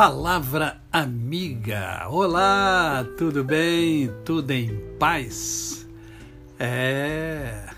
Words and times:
Palavra 0.00 0.80
amiga. 0.90 2.08
Olá, 2.08 3.06
tudo 3.18 3.44
bem? 3.44 4.10
Tudo 4.24 4.50
em 4.50 4.74
paz? 4.98 5.86
É. 6.58 7.68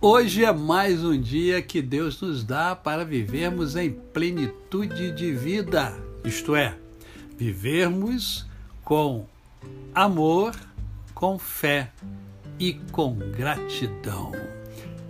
Hoje 0.00 0.44
é 0.44 0.52
mais 0.52 1.04
um 1.04 1.16
dia 1.16 1.62
que 1.62 1.80
Deus 1.80 2.20
nos 2.20 2.42
dá 2.42 2.74
para 2.74 3.04
vivermos 3.04 3.76
em 3.76 3.92
plenitude 3.92 5.12
de 5.12 5.30
vida, 5.30 5.94
isto 6.24 6.56
é, 6.56 6.76
vivermos 7.36 8.44
com 8.82 9.24
amor, 9.94 10.56
com 11.14 11.38
fé 11.38 11.92
e 12.58 12.72
com 12.90 13.16
gratidão. 13.16 14.32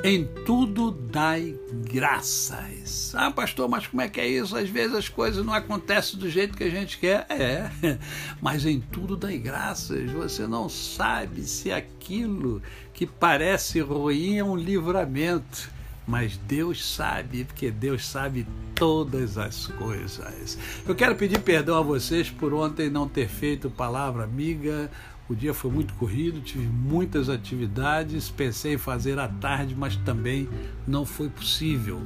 Em 0.04 0.24
tudo 0.46 0.92
dai 0.92 1.58
graças. 1.92 3.12
Ah, 3.16 3.32
pastor, 3.32 3.68
mas 3.68 3.88
como 3.88 4.00
é 4.00 4.08
que 4.08 4.20
é 4.20 4.28
isso? 4.28 4.56
Às 4.56 4.68
vezes 4.68 4.94
as 4.94 5.08
coisas 5.08 5.44
não 5.44 5.52
acontecem 5.52 6.18
do 6.20 6.30
jeito 6.30 6.56
que 6.56 6.62
a 6.62 6.70
gente 6.70 6.98
quer. 6.98 7.26
É, 7.28 7.68
mas 8.40 8.64
em 8.64 8.80
tudo 8.80 9.16
dai 9.16 9.38
graças. 9.38 10.08
Você 10.12 10.46
não 10.46 10.68
sabe 10.68 11.42
se 11.42 11.72
aquilo 11.72 12.62
que 12.94 13.06
parece 13.06 13.80
ruim 13.80 14.38
é 14.38 14.44
um 14.44 14.56
livramento. 14.56 15.68
Mas 16.06 16.38
Deus 16.38 16.94
sabe, 16.94 17.44
porque 17.44 17.70
Deus 17.70 18.06
sabe 18.06 18.46
todas 18.74 19.36
as 19.36 19.66
coisas. 19.66 20.56
Eu 20.86 20.94
quero 20.94 21.16
pedir 21.16 21.40
perdão 21.40 21.76
a 21.76 21.82
vocês 21.82 22.30
por 22.30 22.54
ontem 22.54 22.88
não 22.88 23.06
ter 23.06 23.28
feito 23.28 23.68
palavra 23.68 24.24
amiga 24.24 24.90
o 25.28 25.34
dia 25.34 25.52
foi 25.52 25.70
muito 25.70 25.92
corrido, 25.94 26.40
tive 26.40 26.66
muitas 26.66 27.28
atividades, 27.28 28.30
pensei 28.30 28.74
em 28.74 28.78
fazer 28.78 29.18
à 29.18 29.28
tarde, 29.28 29.74
mas 29.76 29.94
também 29.96 30.48
não 30.86 31.04
foi 31.04 31.28
possível. 31.28 32.00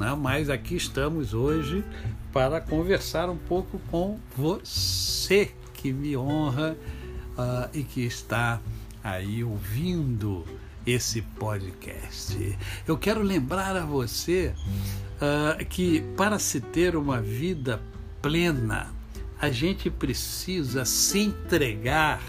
Né? 0.00 0.14
Mas 0.20 0.50
aqui 0.50 0.74
estamos 0.74 1.32
hoje 1.32 1.84
para 2.32 2.60
conversar 2.60 3.30
um 3.30 3.36
pouco 3.36 3.78
com 3.90 4.18
você 4.36 5.52
que 5.74 5.92
me 5.92 6.16
honra 6.16 6.76
uh, 7.38 7.70
e 7.72 7.84
que 7.84 8.00
está 8.00 8.60
aí 9.02 9.44
ouvindo 9.44 10.44
esse 10.84 11.22
podcast. 11.22 12.58
Eu 12.86 12.98
quero 12.98 13.22
lembrar 13.22 13.76
a 13.76 13.84
você 13.84 14.52
uh, 15.16 15.64
que 15.66 16.00
para 16.16 16.38
se 16.38 16.60
ter 16.60 16.96
uma 16.96 17.20
vida 17.20 17.80
plena, 18.20 18.88
a 19.40 19.50
gente 19.50 19.90
precisa 19.90 20.84
se 20.84 21.20
entregar 21.20 22.20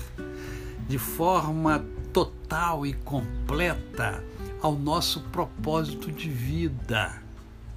de 0.87 0.97
forma 0.97 1.85
total 2.13 2.85
e 2.85 2.93
completa 2.93 4.23
ao 4.61 4.75
nosso 4.75 5.21
propósito 5.31 6.11
de 6.11 6.29
vida. 6.29 7.21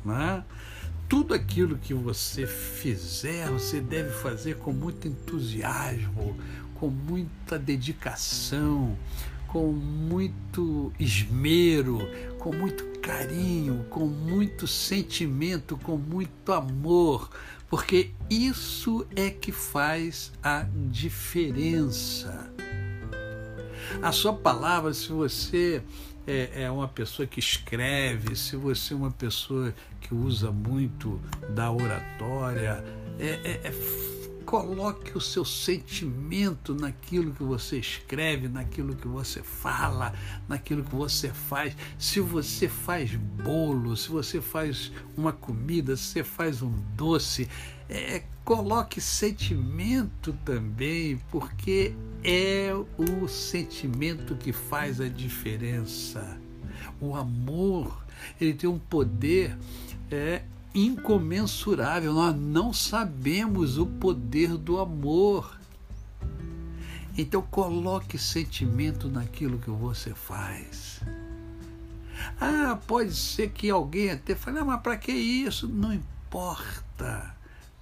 Né? 0.05 0.44
Tudo 1.08 1.34
aquilo 1.34 1.77
que 1.77 1.92
você 1.92 2.47
fizer, 2.47 3.48
você 3.50 3.80
deve 3.80 4.11
fazer 4.11 4.56
com 4.58 4.72
muito 4.72 5.08
entusiasmo, 5.08 6.36
com 6.75 6.89
muita 6.89 7.58
dedicação, 7.58 8.97
com 9.48 9.72
muito 9.72 10.92
esmero, 10.98 11.98
com 12.39 12.52
muito 12.55 12.84
carinho, 13.00 13.84
com 13.91 14.06
muito 14.06 14.67
sentimento, 14.67 15.77
com 15.77 15.97
muito 15.97 16.52
amor, 16.52 17.28
porque 17.69 18.12
isso 18.28 19.06
é 19.17 19.30
que 19.30 19.50
faz 19.50 20.33
a 20.42 20.64
diferença. 20.91 22.52
A 24.02 24.12
sua 24.12 24.33
palavra, 24.33 24.92
se 24.94 25.08
você 25.10 25.83
é, 26.27 26.62
é, 26.64 26.70
uma 26.70 26.88
pessoa 26.88 27.27
que 27.27 27.41
escreve, 27.41 28.36
se 28.36 28.56
você 28.56 28.94
é 28.94 28.96
uma 28.96 29.10
pessoa 29.10 29.74
que 30.00 30.14
usa 30.14 30.50
muito 30.50 31.20
da 31.55 31.70
oratória, 31.72 32.84
é, 33.18 33.40
é, 33.45 33.61
é 33.64 34.20
coloque 34.50 35.16
o 35.16 35.20
seu 35.20 35.44
sentimento 35.44 36.74
naquilo 36.74 37.33
que 37.33 37.42
você 37.44 37.78
escreve, 37.78 38.48
naquilo 38.48 38.96
que 38.96 39.06
você 39.06 39.44
fala, 39.44 40.12
naquilo 40.48 40.83
que 40.83 40.92
você 40.92 41.28
faz. 41.28 41.77
Se 41.96 42.18
você 42.18 42.68
faz 42.68 43.14
bolo, 43.14 43.96
se 43.96 44.08
você 44.08 44.40
faz 44.40 44.90
uma 45.16 45.33
comida, 45.33 45.96
se 45.96 46.02
você 46.02 46.24
faz 46.24 46.62
um 46.62 46.72
doce, 46.96 47.48
é, 47.89 48.24
coloque 48.44 49.00
sentimento 49.00 50.33
também, 50.44 51.20
porque 51.30 51.94
é 52.24 52.72
o 52.98 53.28
sentimento 53.28 54.34
que 54.34 54.52
faz 54.52 55.00
a 55.00 55.06
diferença. 55.06 56.40
O 57.00 57.14
amor, 57.14 58.05
ele 58.40 58.55
tem 58.55 58.68
um 58.68 58.80
poder 58.80 59.56
é, 60.10 60.42
incomensurável. 60.75 62.13
Nós 62.13 62.36
não 62.36 62.73
sabemos 62.73 63.79
o 63.79 63.86
poder 63.86 64.57
do 64.57 64.79
amor. 64.79 65.58
Então 67.17 67.42
coloque 67.42 68.17
sentimento 68.17 69.08
naquilo 69.08 69.58
que 69.58 69.70
você 69.70 70.14
faz. 70.14 71.01
Ah, 72.41 72.79
pode 72.86 73.14
ser 73.14 73.51
que 73.51 73.70
alguém 73.70 74.11
até 74.11 74.35
fale, 74.35 74.58
ah, 74.58 74.64
mas 74.64 74.81
para 74.81 74.97
que 74.97 75.13
isso? 75.13 75.67
Não 75.67 75.92
importa. 75.92 77.35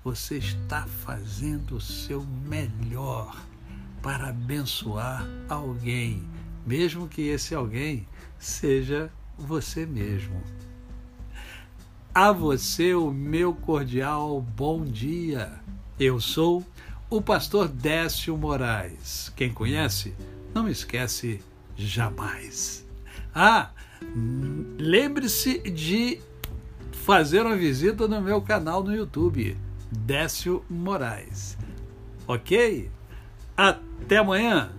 Você 0.05 0.39
está 0.39 0.87
fazendo 0.87 1.77
o 1.77 1.81
seu 1.81 2.25
melhor 2.25 3.37
para 4.01 4.29
abençoar 4.29 5.27
alguém, 5.49 6.23
mesmo 6.65 7.09
que 7.09 7.23
esse 7.23 7.55
alguém 7.55 8.07
seja 8.39 9.13
você 9.37 9.85
mesmo. 9.85 10.41
A 12.15 12.33
você 12.33 12.95
o 12.95 13.11
meu 13.11 13.55
cordial 13.55 14.41
bom 14.41 14.85
dia. 14.85 15.53
Eu 16.01 16.19
sou 16.19 16.65
o 17.09 17.21
pastor 17.21 17.69
Décio 17.69 18.37
Moraes. 18.37 19.33
Quem 19.37 19.53
conhece, 19.53 20.15
não 20.55 20.69
esquece 20.69 21.41
jamais. 21.77 22.85
Ah, 23.35 23.71
lembre-se 24.79 25.59
de 25.71 26.21
fazer 26.91 27.43
uma 27.43 27.57
visita 27.57 28.09
no 28.09 28.21
meu 28.21 28.41
canal 28.43 28.83
no 28.83 28.95
YouTube, 28.95 29.57
Décio 29.93 30.65
Moraes. 30.69 31.57
Ok? 32.27 32.91
Até 33.57 34.17
amanhã! 34.17 34.78